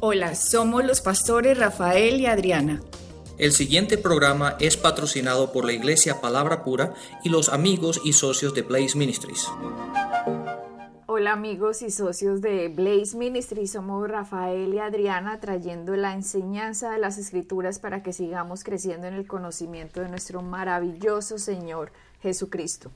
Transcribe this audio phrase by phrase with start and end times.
[0.00, 2.80] Hola, somos los pastores Rafael y Adriana.
[3.36, 8.54] El siguiente programa es patrocinado por la Iglesia Palabra Pura y los amigos y socios
[8.54, 9.48] de Blaze Ministries.
[11.06, 16.98] Hola amigos y socios de Blaze Ministries, somos Rafael y Adriana trayendo la enseñanza de
[16.98, 21.90] las escrituras para que sigamos creciendo en el conocimiento de nuestro maravilloso Señor
[22.22, 22.92] Jesucristo.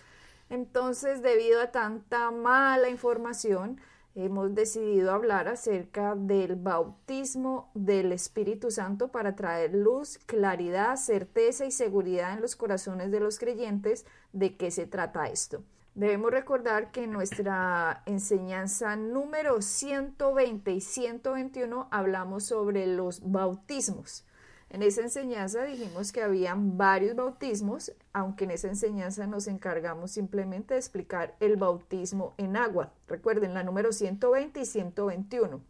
[0.48, 3.80] Entonces, debido a tanta mala información,
[4.16, 11.70] hemos decidido hablar acerca del bautismo del Espíritu Santo para traer luz, claridad, certeza y
[11.70, 15.62] seguridad en los corazones de los creyentes de qué se trata esto.
[15.94, 24.24] Debemos recordar que en nuestra enseñanza número 120 y 121 hablamos sobre los bautismos.
[24.68, 30.72] En esa enseñanza dijimos que habían varios bautismos, aunque en esa enseñanza nos encargamos simplemente
[30.72, 32.94] de explicar el bautismo en agua.
[33.06, 35.60] Recuerden la número 120 y 121.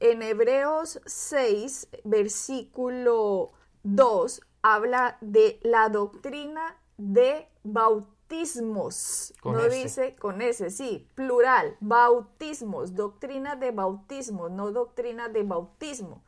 [0.00, 3.52] En Hebreos 6, versículo
[3.84, 9.34] 2, habla de la doctrina de bautismo bautismos.
[9.44, 16.22] no dice con ese, sí, plural, bautismos, doctrina de bautismo, no doctrina de bautismo.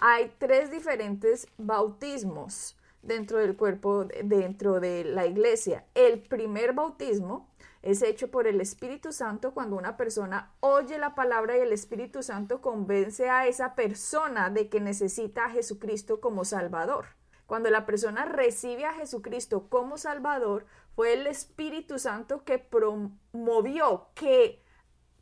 [0.00, 2.77] Hay tres diferentes bautismos
[3.08, 5.86] dentro del cuerpo, dentro de la iglesia.
[5.94, 7.48] El primer bautismo
[7.82, 12.22] es hecho por el Espíritu Santo cuando una persona oye la palabra y el Espíritu
[12.22, 17.06] Santo convence a esa persona de que necesita a Jesucristo como Salvador.
[17.46, 24.62] Cuando la persona recibe a Jesucristo como Salvador, fue el Espíritu Santo que promovió, que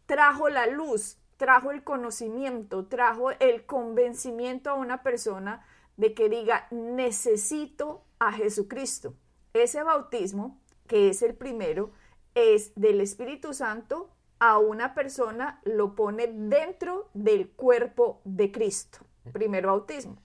[0.07, 5.65] trajo la luz, trajo el conocimiento, trajo el convencimiento a una persona
[5.97, 9.15] de que diga, necesito a Jesucristo.
[9.53, 11.91] Ese bautismo, que es el primero,
[12.35, 18.99] es del Espíritu Santo a una persona, lo pone dentro del cuerpo de Cristo.
[19.33, 20.19] Primer bautismo.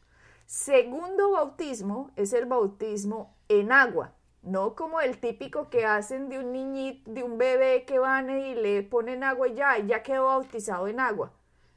[0.45, 6.51] Segundo bautismo es el bautismo en agua, no como el típico que hacen de un
[6.51, 10.89] niñito, de un bebé que van y le ponen agua y ya, ya quedó bautizado
[10.89, 11.31] en agua.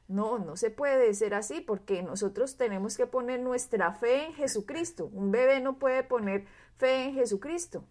[0.07, 5.09] No, no se puede ser así porque nosotros tenemos que poner nuestra fe en Jesucristo.
[5.11, 6.45] Un bebé no puede poner
[6.77, 7.85] fe en Jesucristo.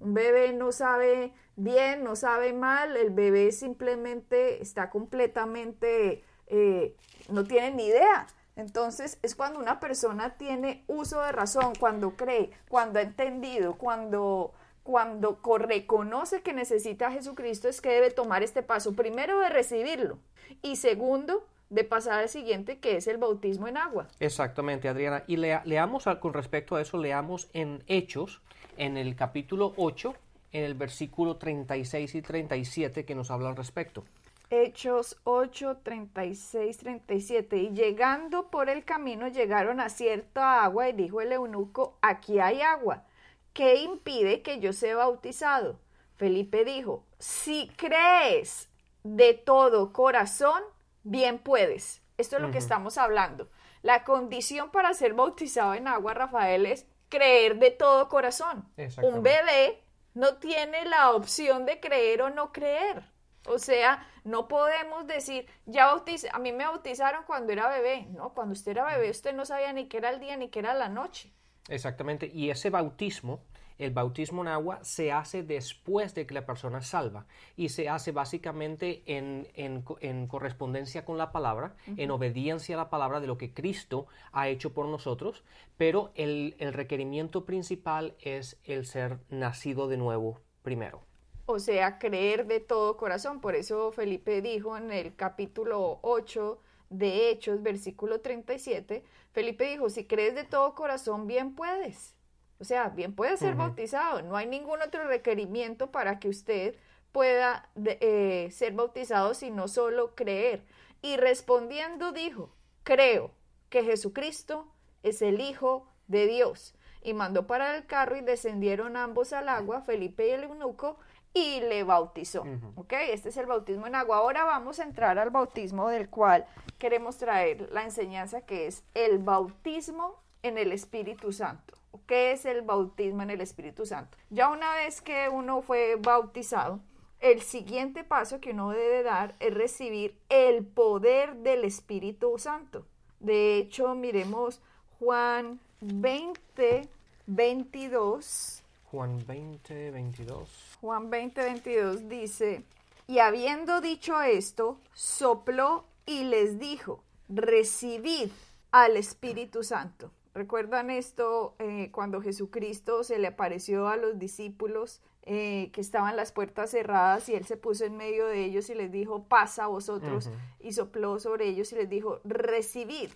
[0.00, 6.96] Un bebé no sabe bien, no sabe mal, el bebé simplemente está completamente, eh,
[7.28, 8.26] no tiene ni idea.
[8.56, 14.52] Entonces es cuando una persona tiene uso de razón, cuando cree, cuando ha entendido, cuando,
[14.82, 18.94] cuando reconoce que necesita a Jesucristo, es que debe tomar este paso.
[18.94, 20.18] Primero de recibirlo
[20.62, 24.08] y segundo de pasar al siguiente que es el bautismo en agua.
[24.20, 25.24] Exactamente, Adriana.
[25.26, 28.40] Y leamos con respecto a eso, leamos en Hechos,
[28.76, 30.14] en el capítulo 8,
[30.52, 34.04] en el versículo 36 y 37 que nos habla al respecto.
[34.50, 37.56] Hechos 8, 36, 37.
[37.58, 42.62] Y llegando por el camino llegaron a cierta agua y dijo el eunuco, aquí hay
[42.62, 43.04] agua.
[43.52, 45.78] ¿Qué impide que yo sea bautizado?
[46.16, 48.70] Felipe dijo, si crees
[49.04, 50.62] de todo corazón,
[51.10, 52.02] bien puedes.
[52.16, 53.48] Esto es lo que estamos hablando.
[53.82, 58.68] La condición para ser bautizado en agua, Rafael, es creer de todo corazón.
[59.02, 59.82] Un bebé
[60.14, 63.04] no tiene la opción de creer o no creer.
[63.46, 68.06] O sea, no podemos decir, ya bautiz a mí me bautizaron cuando era bebé.
[68.10, 70.58] No, cuando usted era bebé usted no sabía ni qué era el día ni qué
[70.58, 71.32] era la noche.
[71.68, 73.40] Exactamente, y ese bautismo,
[73.78, 77.26] el bautismo en agua, se hace después de que la persona es salva
[77.56, 83.26] y se hace básicamente en, correspondencia con la palabra, en obediencia a la palabra de
[83.26, 85.44] lo que Cristo ha hecho por nosotros,
[85.76, 91.02] pero el, el requerimiento principal es el ser nacido de nuevo primero.
[91.50, 93.40] O sea, creer de todo corazón.
[93.40, 100.04] Por eso Felipe dijo en el capítulo 8 de Hechos, versículo 37, Felipe dijo, si
[100.04, 102.14] crees de todo corazón, bien puedes.
[102.60, 104.22] O sea, bien puedes ser bautizado.
[104.22, 106.74] No hay ningún otro requerimiento para que usted
[107.12, 110.64] pueda eh, ser bautizado, sino solo creer.
[111.00, 112.50] Y respondiendo dijo,
[112.82, 113.30] creo
[113.68, 114.66] que Jesucristo
[115.02, 116.74] es el Hijo de Dios.
[117.02, 120.98] Y mandó para el carro y descendieron ambos al agua, Felipe y el eunuco,
[121.38, 122.44] y le bautizó.
[122.76, 122.92] ¿Ok?
[123.10, 124.18] Este es el bautismo en agua.
[124.18, 126.46] Ahora vamos a entrar al bautismo del cual
[126.78, 131.74] queremos traer la enseñanza que es el bautismo en el Espíritu Santo.
[132.06, 134.16] ¿Qué es el bautismo en el Espíritu Santo?
[134.30, 136.80] Ya una vez que uno fue bautizado,
[137.20, 142.86] el siguiente paso que uno debe dar es recibir el poder del Espíritu Santo.
[143.20, 144.60] De hecho, miremos
[144.98, 146.88] Juan 20,
[147.26, 148.62] 22.
[148.90, 150.67] Juan 20, 22.
[150.80, 152.64] Juan 20, 22 dice,
[153.08, 158.30] y habiendo dicho esto, sopló y les dijo, recibid
[158.70, 160.12] al Espíritu Santo.
[160.34, 166.30] ¿Recuerdan esto eh, cuando Jesucristo se le apareció a los discípulos eh, que estaban las
[166.30, 169.66] puertas cerradas y él se puso en medio de ellos y les dijo, pasa a
[169.66, 170.30] vosotros,
[170.60, 173.10] y sopló sobre ellos y les dijo, recibid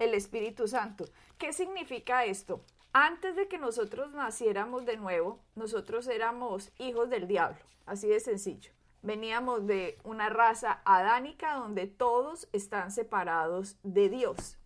[0.00, 1.04] el Espíritu Santo.
[1.38, 2.60] ¿Qué significa esto?
[2.96, 8.70] Antes de que nosotros naciéramos de nuevo, nosotros éramos hijos del diablo, así de sencillo.
[9.02, 14.58] Veníamos de una raza adánica donde todos están separados de Dios.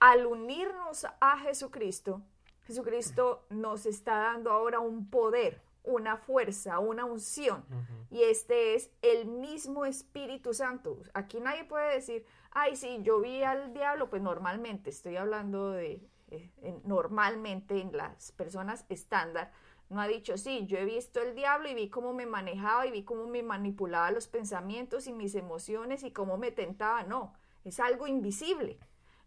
[0.00, 2.22] Al unirnos a Jesucristo,
[2.66, 7.62] Jesucristo nos está dando ahora un poder, una fuerza, una unción.
[8.10, 10.96] Y este es el mismo Espíritu Santo.
[11.12, 16.00] Aquí nadie puede decir, ay, sí, yo vi al diablo, pues normalmente estoy hablando de
[16.28, 16.50] eh,
[16.84, 19.52] normalmente en las personas estándar,
[19.88, 22.90] no ha dicho, sí, yo he visto el diablo y vi cómo me manejaba y
[22.90, 27.04] vi cómo me manipulaba los pensamientos y mis emociones y cómo me tentaba.
[27.04, 27.34] No,
[27.64, 28.78] es algo invisible.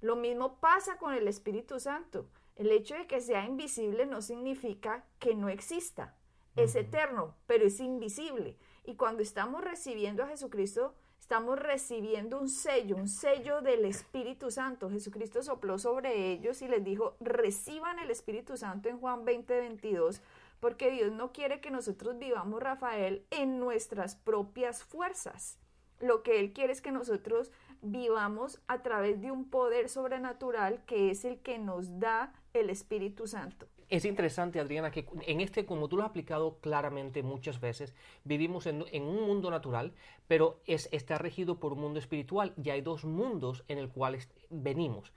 [0.01, 2.27] Lo mismo pasa con el Espíritu Santo.
[2.55, 6.15] El hecho de que sea invisible no significa que no exista.
[6.57, 8.57] Es eterno, pero es invisible.
[8.83, 10.93] Y cuando estamos recibiendo a Jesucristo,
[11.29, 14.89] estamos recibiendo un sello, un sello del Espíritu Santo.
[14.89, 20.23] Jesucristo sopló sobre ellos y les dijo, reciban el Espíritu Santo en Juan 20, 22,
[20.59, 25.59] porque Dios no quiere que nosotros vivamos, Rafael, en nuestras propias fuerzas.
[25.99, 27.51] Lo que Él quiere es que nosotros
[27.83, 33.27] vivamos a través de un poder sobrenatural que es el que nos da el Espíritu
[33.27, 33.67] Santo.
[33.89, 38.67] Es interesante, Adriana, que en este, como tú lo has explicado claramente muchas veces, vivimos
[38.67, 39.93] en, un mundo natural,
[40.27, 44.19] pero es, está regido por un mundo espiritual y hay dos mundos en el cual
[44.51, 45.11] venimos.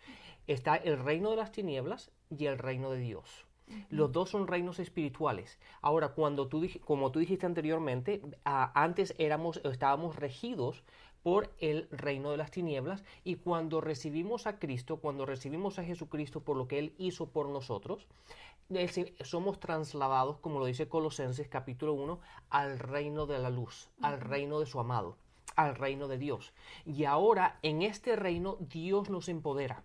[0.47, 3.47] Está el reino de las tinieblas y el reino de Dios.
[3.91, 5.59] Los dos son reinos espirituales.
[5.81, 10.83] Ahora, cuando tú, como tú dijiste anteriormente, antes éramos, estábamos regidos
[11.23, 16.41] por el reino de las tinieblas y cuando recibimos a Cristo, cuando recibimos a Jesucristo
[16.41, 18.07] por lo que Él hizo por nosotros,
[19.21, 24.61] somos trasladados, como lo dice Colosenses capítulo 1, al reino de la luz, al reino
[24.61, 25.17] de su amado,
[25.57, 26.53] al reino de Dios.
[26.87, 29.85] Y ahora en este reino Dios nos empodera.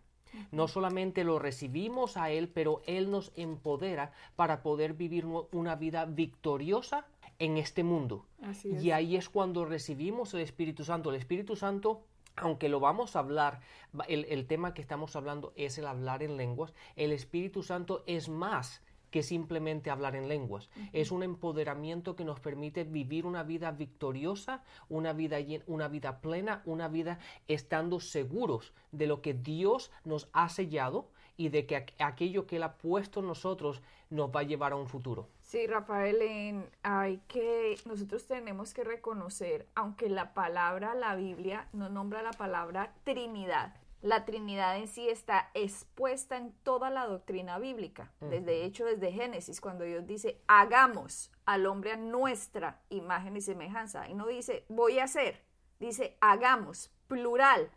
[0.52, 6.06] No solamente lo recibimos a Él, pero Él nos empodera para poder vivir una vida
[6.06, 7.08] victoriosa
[7.40, 8.26] en este mundo.
[8.64, 11.10] Y ahí es cuando recibimos el Espíritu Santo.
[11.10, 12.04] El Espíritu Santo
[12.38, 13.62] aunque lo vamos a hablar,
[14.08, 18.84] el, tema que estamos hablando es el hablar en lenguas, el Espíritu Santo es más
[19.10, 20.70] que simplemente hablar en lenguas.
[20.94, 26.62] Es un empoderamiento que nos permite vivir una vida victoriosa, una vida, una vida plena,
[26.66, 32.48] una vida estando seguros de lo que Dios nos ha sellado y de que aquello
[32.48, 35.30] que Él ha puesto en nosotros nos va a llevar a un futuro.
[35.42, 42.22] Sí, Rafael, hay que, nosotros tenemos que reconocer, aunque la palabra, la Biblia, no nombra
[42.22, 48.64] la palabra Trinidad, la Trinidad en sí está expuesta en toda la doctrina bíblica, desde
[48.64, 54.14] hecho desde Génesis, cuando Dios dice, hagamos al hombre a nuestra imagen y semejanza, y
[54.14, 55.44] no dice, voy a hacer,
[55.80, 57.70] dice, hagamos, plural.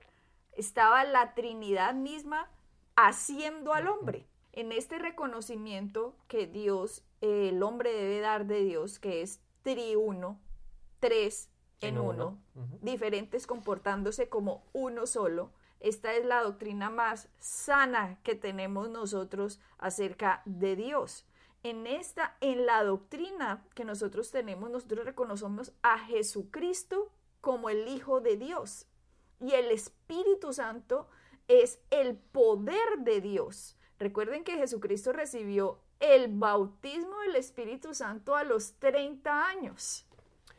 [0.52, 2.50] Estaba la Trinidad misma
[3.06, 4.26] haciendo al hombre.
[4.52, 10.40] En este reconocimiento que Dios el hombre debe dar de Dios, que es triuno,
[10.98, 12.38] tres, en, En uno,
[12.82, 15.50] diferentes comportándose como uno solo.
[15.80, 21.26] Esta es la doctrina más sana que tenemos nosotros acerca de Dios.
[21.62, 28.20] En esta, en la doctrina que nosotros tenemos, nosotros reconocemos a Jesucristo como el Hijo
[28.20, 28.86] de Dios.
[29.40, 31.08] Y el Espíritu Santo
[31.50, 33.76] es el poder de Dios.
[33.98, 40.06] Recuerden que Jesucristo recibió el bautismo del Espíritu Santo a los 30 años.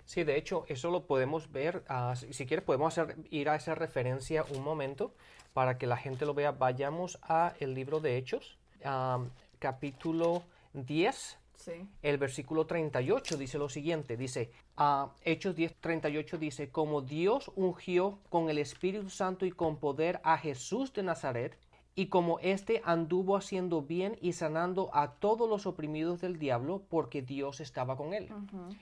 [0.04, 1.84] Sí, de hecho, eso lo podemos ver.
[1.88, 5.14] ah, si si quieres, podemos hacer, ir a esa referencia un momento
[5.54, 6.52] para que la gente lo vea.
[6.52, 9.24] Vayamos a el libro de Hechos, ah,
[9.60, 10.44] capítulo
[10.74, 11.88] 10, Sí.
[12.02, 18.20] el versículo 38 dice lo siguiente, dice, ah, Hechos 10, 38 dice, como Dios ungió
[18.30, 21.58] con el Espíritu Santo y con poder a Jesús de Nazaret,
[21.96, 27.22] y como éste anduvo haciendo bien y sanando a todos los oprimidos del diablo, porque
[27.22, 28.30] Dios estaba con él.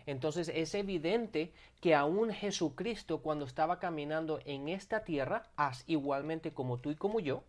[0.05, 1.51] Entonces es evidente
[1.81, 7.19] que aún Jesucristo, cuando estaba caminando en esta tierra, as igualmente como tú y como
[7.19, 7.43] yo,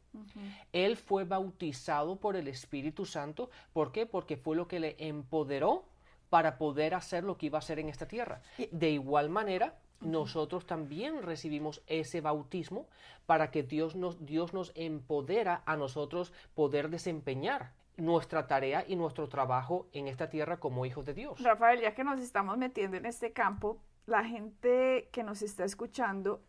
[0.73, 3.50] él fue bautizado por el Espíritu Santo.
[3.73, 4.07] ¿Por qué?
[4.07, 5.85] Porque fue lo que le empoderó
[6.31, 8.40] para poder hacer lo que iba a hacer en esta tierra.
[8.71, 12.87] De igual manera, nosotros también recibimos ese bautismo
[13.26, 19.28] para que Dios nos, Dios nos empodera a nosotros poder desempeñar nuestra tarea y nuestro
[19.28, 21.42] trabajo en esta tierra como hijos de Dios.
[21.42, 26.40] Rafael, ya que nos estamos metiendo en este campo, la gente que nos está escuchando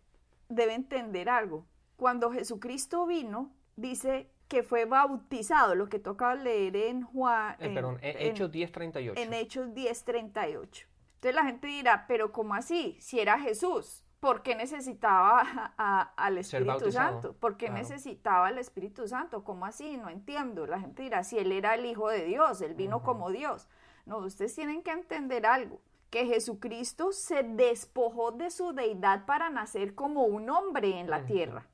[0.47, 1.65] debe entender algo.
[1.97, 7.73] Cuando Jesucristo vino, dice que fue bautizado, lo que toca leer en Juan, Eh, en-
[7.73, 9.21] perdón, en- Hechos 10:38.
[9.21, 10.87] en Hechos 10:38.
[11.21, 12.97] Entonces la gente dirá, pero ¿cómo así?
[12.99, 17.33] Si era Jesús, ¿por qué necesitaba a- a- al Espíritu Santo?
[17.33, 17.79] ¿Por qué claro.
[17.79, 19.43] necesitaba al Espíritu Santo?
[19.43, 19.97] ¿Cómo así?
[19.97, 20.65] No entiendo.
[20.65, 23.67] La gente dirá, si él era el Hijo de Dios, él vino como Dios.
[24.07, 29.93] No, ustedes tienen que entender algo, que Jesucristo se despojó de su deidad para nacer
[29.93, 31.67] como un hombre en la tierra.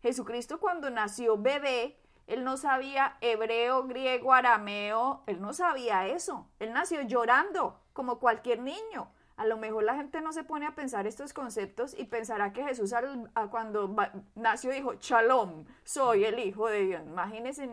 [0.00, 1.99] Jesucristo cuando nació bebé,
[2.30, 6.48] él no sabía hebreo, griego, arameo, él no sabía eso.
[6.58, 9.12] Él nació llorando, como cualquier niño.
[9.36, 12.62] A lo mejor la gente no se pone a pensar estos conceptos y pensará que
[12.62, 17.02] Jesús a cuando va- nació dijo, Shalom, soy el Hijo de Dios.
[17.06, 17.68] Imagínense,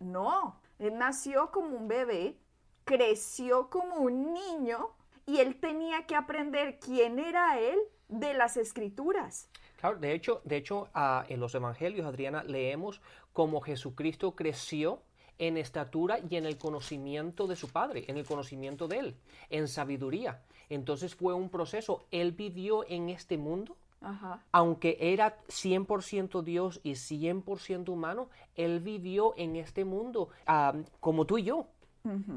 [0.00, 2.38] no, él nació como un bebé,
[2.84, 4.90] creció como un niño
[5.24, 7.78] y él tenía que aprender quién era él
[8.08, 9.48] de las escrituras.
[9.82, 10.88] Claro, de hecho, de hecho
[11.26, 13.00] en los evangelios, Adriana, leemos
[13.32, 15.02] cómo Jesucristo creció
[15.38, 19.16] en estatura y en el conocimiento de su Padre, en el conocimiento de Él,
[19.50, 20.44] en sabiduría.
[20.68, 22.06] Entonces fue un proceso.
[22.12, 24.44] Él vivió en este mundo, Ajá.
[24.52, 31.38] aunque era 100% Dios y 100% humano, Él vivió en este mundo ah, como tú
[31.38, 31.66] y yo.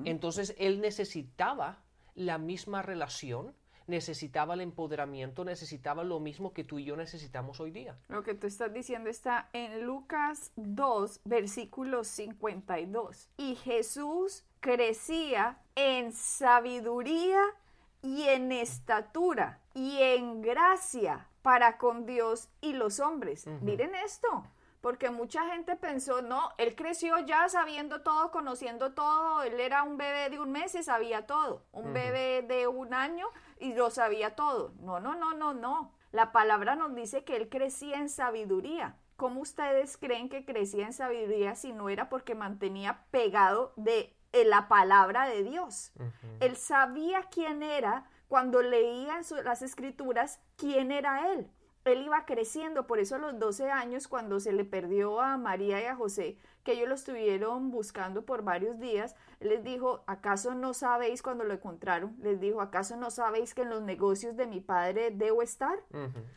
[0.03, 1.83] Entonces Él necesitaba
[2.15, 3.53] la misma relación,
[3.87, 7.97] necesitaba el empoderamiento, necesitaba lo mismo que tú y yo necesitamos hoy día.
[8.09, 13.29] Lo que tú estás diciendo está en Lucas 2, versículo 52.
[13.37, 17.41] Y Jesús crecía en sabiduría
[18.01, 23.47] y en estatura y en gracia para con Dios y los hombres.
[23.61, 24.45] Miren esto.
[24.81, 29.97] Porque mucha gente pensó, no, él creció ya sabiendo todo, conociendo todo, él era un
[29.97, 33.27] bebé de un mes y sabía todo, un bebé de un año
[33.59, 34.73] y lo sabía todo.
[34.79, 35.91] No, no, no, no, no.
[36.11, 38.97] La palabra nos dice que él crecía en sabiduría.
[39.15, 44.67] ¿Cómo ustedes creen que crecía en sabiduría si no era porque mantenía pegado de la
[44.67, 45.93] palabra de Dios?
[46.41, 51.49] Él sabía quién era cuando leía las escrituras quién era él.
[51.85, 55.81] Él iba creciendo, por eso a los 12 años, cuando se le perdió a María
[55.81, 60.73] y a José, que ellos lo estuvieron buscando por varios días, les dijo, ¿acaso no
[60.73, 62.15] sabéis cuando lo encontraron?
[62.19, 65.77] Les dijo, ¿acaso no sabéis que en los negocios de mi padre debo estar?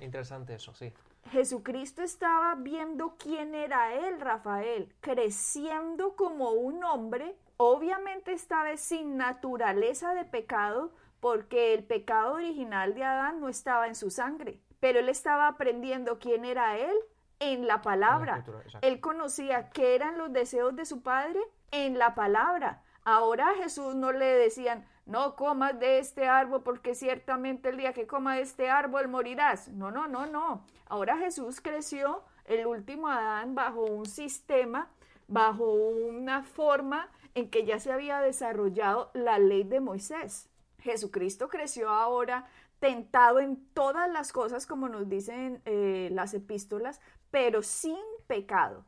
[0.01, 0.93] Interesante eso, sí.
[1.31, 9.17] Jesucristo estaba viendo quién era él, Rafael, creciendo como un hombre, obviamente esta vez sin
[9.17, 15.01] naturaleza de pecado, porque el pecado original de Adán no estaba en su sangre, pero
[15.01, 16.97] él estaba aprendiendo quién era él
[17.41, 18.45] en la palabra.
[18.81, 22.83] él conocía qué eran los deseos de su padre en la palabra.
[23.05, 27.95] Ahora a Jesús no le decían, no comas de este árbol porque ciertamente el día
[27.95, 29.69] que coma de este árbol morirás.
[29.69, 30.65] No, no, no, no.
[30.87, 34.91] Ahora Jesús creció, el último Adán, bajo un sistema,
[35.27, 40.51] bajo una forma en que ya se había desarrollado la ley de Moisés.
[40.81, 42.47] Jesucristo creció ahora
[42.81, 48.85] tentado en todas las cosas, como nos dicen eh, las epístolas, pero sin pecado.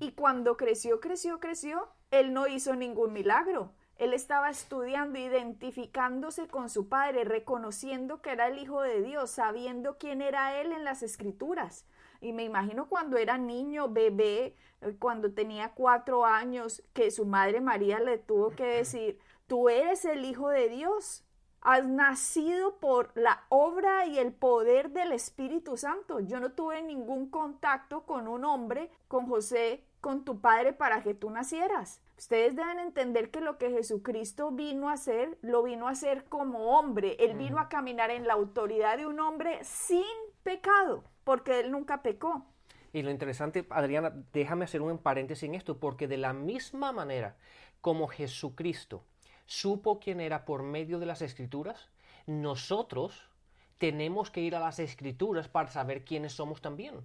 [0.00, 3.72] Y cuando creció, creció, creció, él no hizo ningún milagro.
[3.96, 9.98] Él estaba estudiando, identificándose con su padre, reconociendo que era el Hijo de Dios, sabiendo
[9.98, 11.84] quién era Él en las escrituras.
[12.20, 17.60] Y me imagino cuando era niño, bebé, eh, cuando tenía cuatro años, que su madre
[17.60, 19.18] María le tuvo que decir,
[19.48, 21.24] tú eres el Hijo de Dios.
[21.60, 26.20] Has nacido por la obra y el poder del Espíritu Santo.
[26.20, 31.14] Yo no tuve ningún contacto con un hombre, con José, con tu padre para que
[31.14, 32.00] tú nacieras.
[32.16, 36.78] Ustedes deben entender que lo que Jesucristo vino a hacer, lo vino a hacer como
[36.78, 37.16] hombre.
[37.18, 40.04] Él vino a caminar en la autoridad de un hombre sin
[40.42, 42.46] pecado, porque él nunca pecó.
[42.92, 47.36] Y lo interesante, Adriana, déjame hacer un paréntesis en esto, porque de la misma manera
[47.80, 49.04] como Jesucristo
[49.48, 51.88] supo quién era por medio de las escrituras,
[52.26, 53.30] nosotros
[53.78, 57.00] tenemos que ir a las escrituras para saber quiénes somos también.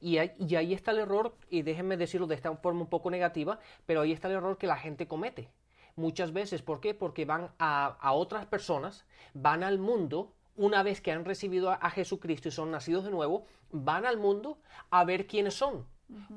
[0.00, 4.00] Y, ahí está el error, y déjenme decirlo de esta forma un poco negativa, pero
[4.00, 5.48] ahí está el error que la gente comete.
[5.96, 6.94] Muchas veces, ¿por qué?
[6.94, 12.48] Porque van a, otras personas, van al mundo, una vez que han recibido a Jesucristo
[12.48, 14.58] y son nacidos de nuevo, van al mundo
[14.90, 15.86] a ver quiénes son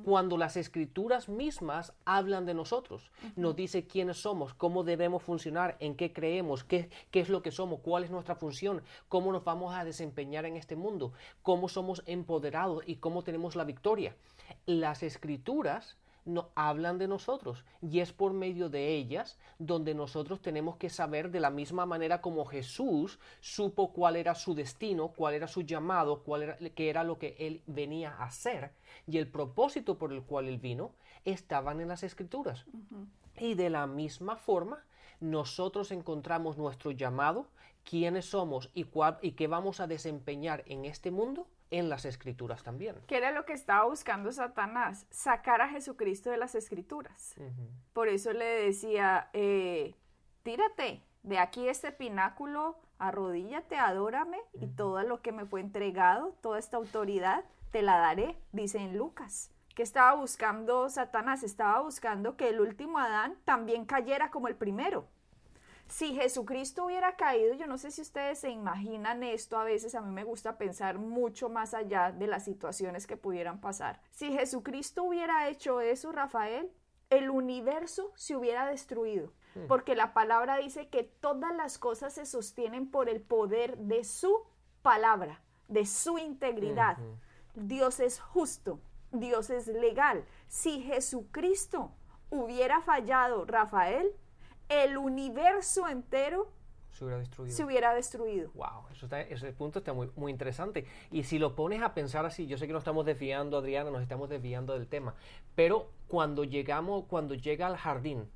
[0.04, 5.96] cuando las escrituras mismas hablan de nosotros, nos dice quiénes somos, cómo debemos funcionar, en
[5.96, 9.74] qué creemos, qué, qué es lo que somos, cuál es nuestra función, cómo nos vamos
[9.76, 14.16] a desempeñar en este mundo, cómo somos empoderados y cómo tenemos la victoria.
[14.66, 20.78] Las escrituras no, hablan de nosotros y es por medio de ellas donde nosotros tenemos
[20.78, 25.48] que saber de la misma manera como Jesús supo cuál era su destino, cuál era
[25.48, 28.72] su llamado, cuál era, qué era lo que él venía a hacer
[29.08, 30.92] y el propósito por el cual él vino
[31.26, 32.66] estaban en las escrituras.
[33.38, 34.84] Y de la misma forma
[35.20, 37.48] nosotros encontramos nuestro llamado,
[37.84, 42.64] quiénes somos y, cuál, y qué vamos a desempeñar en este mundo en las escrituras
[42.64, 42.96] también.
[43.08, 45.06] ¿Qué era lo que estaba buscando Satanás?
[45.10, 47.36] Sacar a Jesucristo de las escrituras.
[47.94, 49.96] Por eso le decía, eh,
[50.44, 56.60] tírate de aquí este pináculo, arrodíllate, adórame y todo lo que me fue entregado, toda
[56.60, 59.52] esta autoridad, te la daré, dice en Lucas.
[59.76, 61.44] ¿Qué estaba buscando Satanás?
[61.44, 65.08] Estaba buscando que el último Adán también cayera como el primero.
[65.96, 70.02] Si Jesucristo hubiera caído, yo no sé si ustedes se imaginan esto, a veces a
[70.02, 74.02] mí me gusta pensar mucho más allá de las situaciones que pudieran pasar.
[74.12, 76.70] Si Jesucristo hubiera hecho eso, Rafael,
[77.10, 79.68] el universo se hubiera destruido, hmm.
[79.70, 84.42] porque la palabra dice que todas las cosas se sostienen por el poder de su
[84.82, 86.98] palabra, de su integridad.
[87.54, 88.82] Dios es justo,
[89.14, 90.26] Dios es legal.
[90.50, 91.94] Si Jesucristo
[92.32, 94.14] hubiera fallado, Rafael,
[94.70, 96.52] el universo entero
[96.96, 97.56] se hubiera destruido.
[97.56, 98.52] Se hubiera destruido.
[98.54, 100.86] Wow, eso está, ese punto está muy, muy interesante.
[101.12, 104.02] Y si lo pones a pensar así, yo sé que nos estamos desviando, Adriana, nos
[104.02, 105.14] estamos desviando del tema,
[105.56, 108.30] pero cuando llegamos, cuando llega al jardín,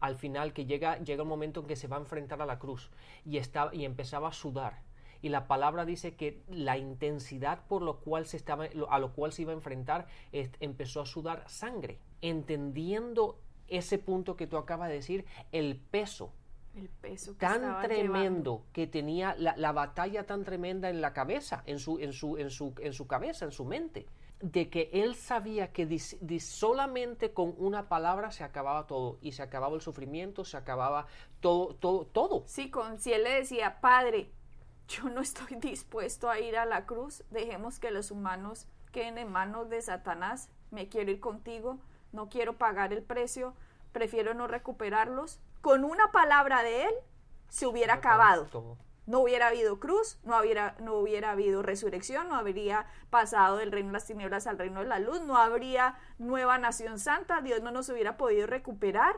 [0.00, 2.58] al final que llega, llega el momento en que se va a enfrentar a la
[2.58, 2.90] cruz
[3.24, 4.82] y, está, y empezaba a sudar.
[5.22, 9.32] Y la palabra dice que la intensidad por lo cual se estaba, a lo cual
[9.32, 13.38] se iba a enfrentar empezó a sudar sangre, entendiendo
[13.70, 16.32] ese punto que tú acabas de decir, el peso.
[16.74, 21.98] El peso tan tremendo que tenía la, batalla tan tremenda en la cabeza, en su,
[21.98, 24.06] en, su, en, su, en su cabeza, en su mente,
[24.40, 25.98] de que él sabía que
[26.38, 31.06] solamente con una palabra se acababa todo y se acababa el sufrimiento, se acababa
[31.40, 32.44] todo, todo, todo.
[32.46, 34.30] Sí, con, si él le decía, Padre,
[34.88, 39.30] yo no estoy dispuesto a ir a la cruz, dejemos que los humanos queden en
[39.30, 41.78] manos de Satanás, me quiero ir contigo,
[42.12, 43.54] no quiero pagar el precio,
[43.92, 45.40] prefiero no recuperarlos.
[45.60, 46.94] Con una palabra de él
[47.48, 48.48] se hubiera acabado.
[49.06, 53.88] No hubiera habido cruz, no hubiera, no hubiera habido resurrección, no habría pasado del reino
[53.88, 57.72] de las tinieblas al reino de la luz, no habría nueva nación santa, Dios no
[57.72, 59.16] nos hubiera podido recuperar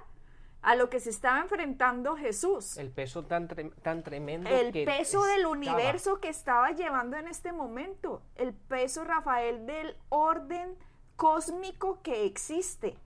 [0.62, 2.78] a lo que se estaba enfrentando Jesús.
[2.78, 3.48] El peso tan,
[3.82, 4.48] tan tremendo.
[4.48, 8.22] El peso del universo que estaba llevando en este momento.
[8.36, 10.76] El peso, Rafael, del orden
[11.22, 12.98] cósmico que existe.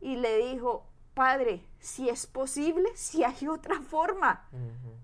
[0.00, 4.48] Y le dijo, Padre, si es posible, si hay otra forma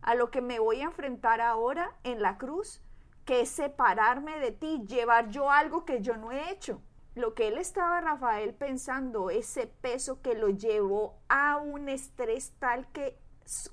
[0.01, 2.81] a lo que me voy a enfrentar ahora en la cruz,
[3.27, 6.81] que es separarme de ti, llevar yo algo que yo no he hecho.
[7.15, 12.91] Lo que él estaba, Rafael, pensando, ese peso que lo llevó a un estrés tal
[12.93, 13.19] que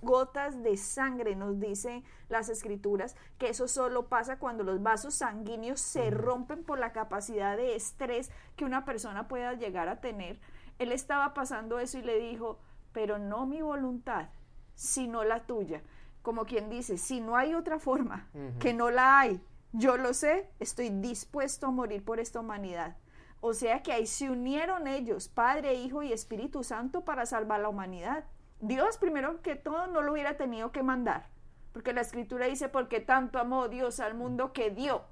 [0.01, 5.81] gotas de sangre, nos dicen las escrituras, que eso solo pasa cuando los vasos sanguíneos
[5.81, 10.39] se rompen por la capacidad de estrés que una persona pueda llegar a tener.
[10.79, 12.59] Él estaba pasando eso y le dijo,
[12.91, 14.29] pero no mi voluntad,
[14.75, 15.81] sino la tuya.
[16.21, 19.41] Como quien dice, si no hay otra forma, que no la hay,
[19.73, 22.95] yo lo sé, estoy dispuesto a morir por esta humanidad.
[23.41, 27.67] O sea que ahí se unieron ellos, Padre, Hijo y Espíritu Santo, para salvar la
[27.67, 28.23] humanidad.
[28.63, 31.28] Dios primero que todo no lo hubiera tenido que mandar,
[31.73, 35.04] porque la escritura dice, porque tanto amó Dios al mundo que dio.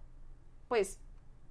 [0.69, 1.01] Pues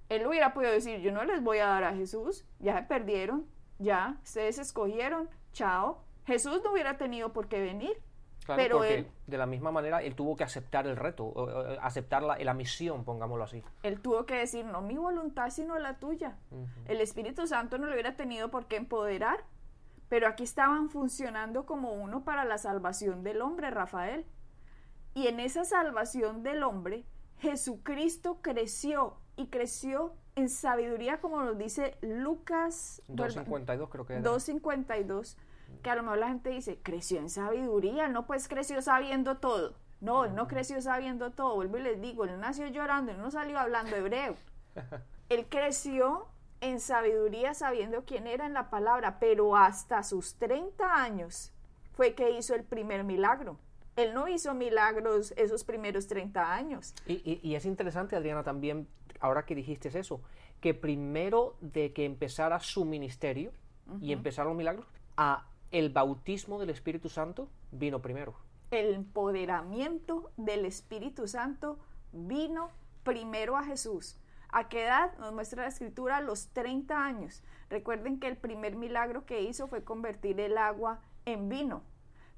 [0.09, 3.45] él hubiera podido decir, yo no les voy a dar a Jesús, ya se perdieron,
[3.77, 6.03] ya, ustedes escogieron, chao.
[6.25, 8.01] Jesús no hubiera tenido por qué venir.
[8.45, 12.23] Claro, pero porque él, de la misma manera él tuvo que aceptar el reto, aceptar
[12.23, 13.63] la, la misión, pongámoslo así.
[13.83, 16.35] él tuvo que decir, no mi voluntad, sino la tuya.
[16.87, 19.43] El Espíritu Santo no lo hubiera tenido por qué empoderar,
[20.11, 24.25] pero aquí estaban funcionando como uno para la salvación del hombre, Rafael.
[25.13, 27.05] Y en esa salvación del hombre,
[27.37, 34.21] Jesucristo creció y creció en sabiduría, como nos dice Lucas bueno, 252 creo que era.
[34.21, 35.37] 2.52,
[35.81, 39.77] que a lo mejor la gente dice, creció en sabiduría, no pues creció sabiendo todo.
[40.01, 43.31] No, él no creció sabiendo todo, vuelvo y les digo, él nació llorando, él no
[43.31, 44.35] salió hablando hebreo.
[45.29, 46.27] Él creció
[46.61, 51.51] en sabiduría sabiendo quién era en la palabra, pero hasta sus 30 años
[51.93, 53.57] fue que hizo el primer milagro.
[53.95, 56.93] Él no hizo milagros esos primeros 30 años.
[57.05, 58.87] Y, y- y es interesante, Adriana, también,
[59.19, 60.21] ahora que dijiste eso,
[60.61, 63.51] que primero de que empezara su ministerio
[63.99, 64.85] y empezaron los milagros,
[65.17, 68.35] a el bautismo del Espíritu Santo vino primero.
[68.71, 71.77] el empoderamiento del Espíritu Santo
[72.13, 72.69] vino
[73.03, 74.17] primero a Jesús.
[74.51, 75.17] ¿A qué edad?
[75.17, 77.41] Nos muestra la escritura a los 30 años.
[77.69, 81.83] Recuerden que el primer milagro que hizo fue convertir el agua en vino.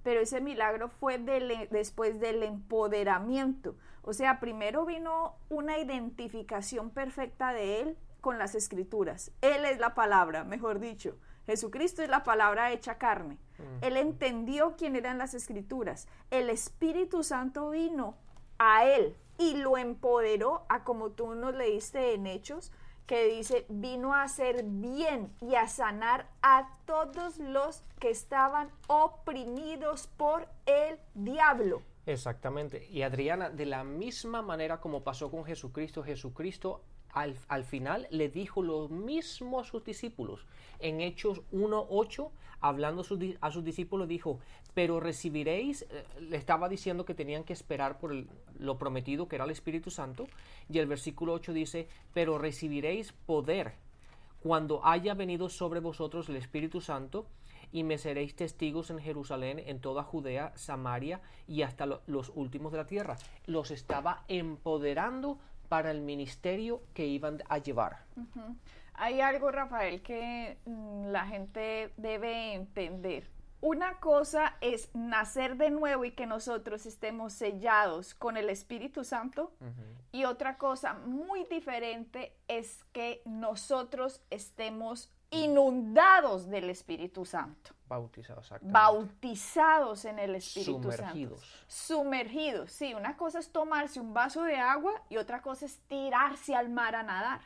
[0.04, 3.76] Pero ese milagro fue del- después del empoderamiento.
[4.04, 9.32] O sea, primero vino una identificación perfecta de él con las escrituras.
[9.42, 11.18] Él es la palabra, mejor dicho.
[11.46, 13.38] Jesucristo es la palabra hecha carne.
[13.82, 16.08] Él entendió quién eran las escrituras.
[16.32, 18.16] El Espíritu Santo vino
[18.60, 22.72] a él y lo empoderó a como tú nos leíste en Hechos,
[23.06, 30.08] que dice, vino a hacer bien y a sanar a todos los que estaban oprimidos
[30.08, 31.82] por el diablo.
[32.06, 32.88] Exactamente.
[32.90, 36.82] Y Adriana, de la misma manera como pasó con Jesucristo, Jesucristo
[37.14, 40.46] al, al final le dijo lo mismo a sus discípulos.
[40.80, 43.02] En Hechos 1.8, hablando
[43.42, 44.40] a sus, discípulos, dijo,
[44.74, 48.14] pero recibiréis, eh, le estaba diciendo que tenían que esperar por
[48.60, 50.28] lo prometido, que era el Espíritu Santo.
[50.70, 53.74] Y el versículo 8 dice, pero recibiréis poder
[54.42, 57.26] cuando haya venido sobre vosotros el Espíritu Santo,
[57.72, 62.72] y me seréis testigos en Jerusalén, en toda Judea, Samaria y hasta lo- los últimos
[62.72, 63.18] de la tierra.
[63.48, 65.40] Los estaba empoderando
[65.74, 68.06] para el ministerio que iban a llevar.
[68.94, 73.28] Hay algo, Rafael, que mm, la gente debe entender.
[73.60, 79.52] Una cosa es nacer de nuevo y que nosotros estemos sellados con el Espíritu Santo.
[80.12, 90.06] Y otra cosa muy diferente es que nosotros estemos inundados del Espíritu Santo, Bautizados, bautizados
[90.06, 91.40] en el Espíritu Sumergidos.
[91.40, 91.64] Santo.
[91.68, 92.72] Sumergidos.
[92.72, 96.70] Sí, una cosa es tomarse un vaso de agua y otra cosa es tirarse al
[96.70, 97.42] mar a nadar.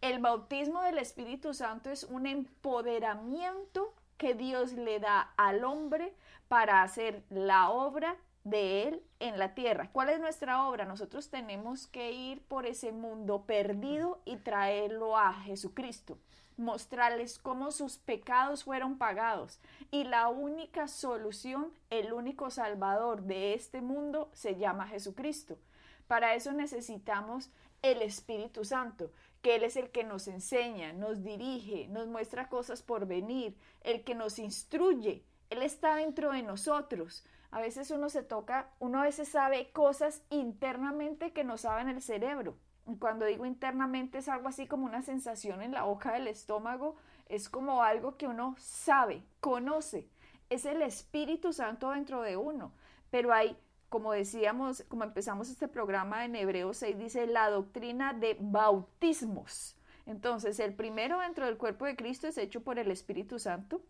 [0.00, 6.14] El bautismo del Espíritu Santo es un empoderamiento que Dios le da al hombre
[6.48, 9.90] para hacer la obra de Él en la tierra.
[9.92, 10.84] ¿Cuál es nuestra obra?
[10.84, 16.18] Nosotros tenemos que ir por ese mundo perdido y traerlo a Jesucristo,
[16.56, 19.60] mostrarles cómo sus pecados fueron pagados
[19.90, 25.58] y la única solución, el único salvador de este mundo se llama Jesucristo.
[26.06, 27.50] Para eso necesitamos
[27.82, 29.10] el Espíritu Santo,
[29.42, 34.04] que Él es el que nos enseña, nos dirige, nos muestra cosas por venir, el
[34.04, 35.24] que nos instruye.
[35.50, 37.24] Él está dentro de nosotros.
[37.50, 41.88] A veces uno se toca, uno a veces sabe cosas internamente que no sabe en
[41.88, 42.56] el cerebro.
[42.98, 46.96] Cuando digo internamente es algo así como una sensación en la boca del estómago,
[47.28, 50.08] es como algo que uno sabe, conoce.
[50.50, 52.72] Es el Espíritu Santo dentro de uno.
[53.10, 53.56] Pero hay
[53.92, 59.76] como decíamos, como empezamos este programa en Hebreos 6, dice la doctrina de bautismos.
[60.06, 63.82] Entonces, el primero dentro del cuerpo de Cristo es hecho por el Espíritu Santo.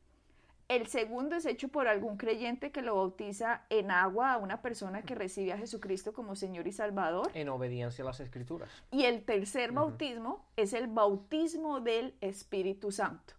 [0.69, 5.03] El segundo es hecho por algún creyente que lo bautiza en agua a una persona
[5.03, 7.31] que recibe a Jesucristo como Señor y Salvador.
[7.35, 8.71] En obediencia a las Escrituras.
[8.91, 13.35] Y el tercer bautismo es el bautismo del Espíritu Santo.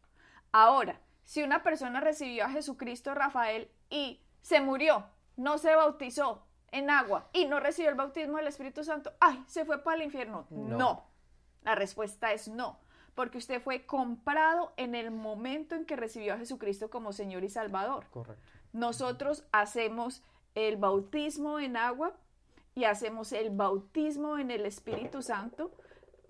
[0.52, 5.06] Ahora, si una persona recibió a Jesucristo, Rafael, y se murió,
[5.36, 9.66] no se bautizó en agua y no recibió el bautismo del Espíritu Santo, ay, se
[9.66, 10.46] fue para el infierno.
[10.50, 10.78] No.
[10.78, 11.14] no.
[11.64, 12.78] La respuesta es no,
[13.16, 17.50] porque usted fue comprado en el momento en que recibió a Jesucristo como Señor y
[17.50, 18.06] Salvador.
[18.10, 18.44] Correcto.
[18.74, 20.24] Nosotros hacemos
[20.56, 22.14] el bautismo en agua
[22.76, 25.72] y hacemos el bautismo en el Espíritu Santo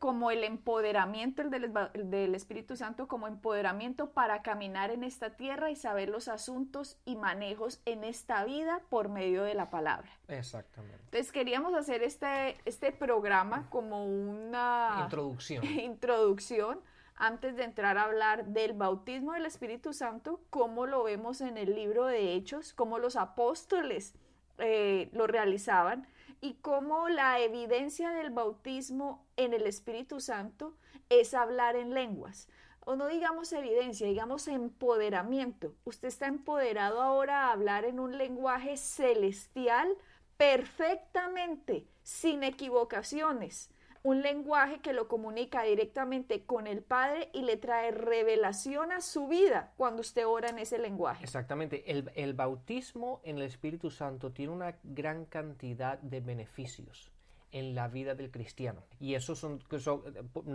[0.04, 5.78] como el empoderamiento del, del, Espíritu Santo, como empoderamiento para caminar en esta tierra y
[5.78, 10.12] saber los asuntos y manejos en esta vida por medio de la palabra.
[10.28, 11.00] Exactamente.
[11.06, 15.64] Entonces queríamos hacer este, este programa como una introducción.
[15.80, 16.82] introducción
[17.16, 21.76] antes de entrar a hablar del bautismo del Espíritu Santo, como lo vemos en el
[21.76, 24.16] libro de Hechos, cómo los apóstoles
[24.58, 26.06] eh, lo realizaban
[26.44, 30.76] y cómo la evidencia del bautismo en el Espíritu Santo
[31.08, 32.50] es hablar en lenguas.
[32.82, 35.74] O no digamos evidencia, digamos empoderamiento.
[35.86, 39.88] Usted está empoderado ahora a hablar en un lenguaje celestial
[40.36, 43.70] perfectamente, sin equivocaciones
[44.04, 49.28] un lenguaje que lo comunica directamente con el Padre y le trae revelación a su
[49.28, 51.24] vida cuando usted ora en ese lenguaje.
[51.24, 51.90] Exactamente.
[51.90, 57.14] El, el bautismo en el Espíritu Santo tiene una gran cantidad de beneficios
[57.54, 58.84] en la vida del cristiano.
[59.00, 59.60] Y eso son,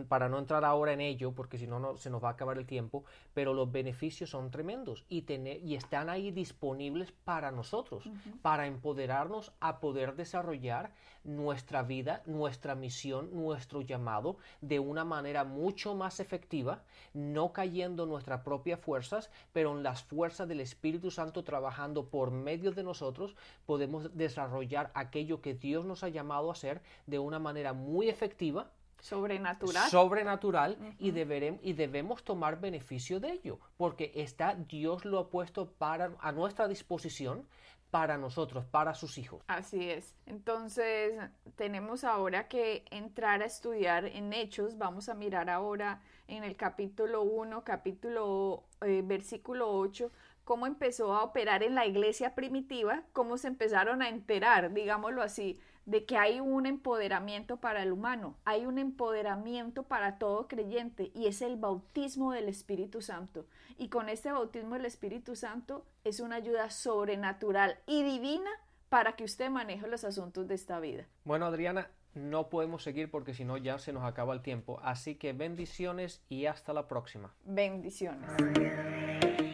[0.09, 2.59] para no entrar ahora en ello, porque si no, no se nos va a acabar
[2.59, 8.11] el tiempo, pero los beneficios son tremendos y, tener, y están ahí disponibles para nosotros,
[8.43, 10.93] para empoderarnos a poder desarrollar
[11.25, 16.83] nuestra vida, nuestra misión, nuestro llamado de una manera mucho más efectiva,
[17.15, 22.31] no cayendo en nuestras propias fuerzas, pero en las fuerzas del Espíritu Santo trabajando por
[22.31, 27.39] medio de nosotros, podemos desarrollar aquello que Dios nos ha llamado a hacer de una
[27.39, 28.71] manera muy efectiva.
[29.01, 29.91] Sobrenatural.
[29.91, 36.11] Sobrenatural y, y debemos tomar beneficio de ello, porque está Dios lo ha puesto para,
[36.21, 37.47] a nuestra disposición
[37.91, 39.43] para nosotros, para sus hijos.
[39.47, 40.15] Así es.
[40.27, 41.19] Entonces,
[41.57, 44.77] tenemos ahora que entrar a estudiar en Hechos.
[44.77, 50.13] Vamos a mirar ahora en el capítulo 1, capítulo, eh, versículo 8,
[50.45, 55.59] cómo empezó a operar en la iglesia primitiva, cómo se empezaron a enterar, digámoslo así,
[55.89, 61.29] de que hay un empoderamiento para el humano, hay un empoderamiento para todo creyente y
[61.29, 63.47] es el bautismo del Espíritu Santo.
[63.79, 68.51] Y con este bautismo del Espíritu Santo es una ayuda sobrenatural y divina
[68.91, 71.07] para que usted maneje los asuntos de esta vida.
[71.25, 74.81] Bueno, Adriana, no podemos seguir porque si no ya se nos acaba el tiempo.
[74.83, 77.33] Así que bendiciones y hasta la próxima.
[77.47, 78.29] Bendiciones.